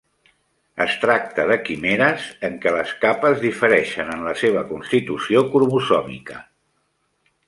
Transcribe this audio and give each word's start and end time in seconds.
Es 0.85 0.93
tracta 1.01 1.43
de 1.49 1.57
quimeres 1.67 2.23
en 2.49 2.57
què 2.63 2.73
les 2.75 2.93
capes 3.03 3.37
difereixen 3.45 4.09
en 4.17 4.25
la 4.29 4.33
seva 4.43 4.67
constitució 4.71 5.45
cromosòmica. 5.53 6.41